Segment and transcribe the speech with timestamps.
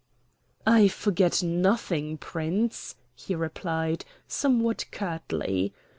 [0.65, 5.75] "I forget nothing, Prince," he replied, somewhat curtly.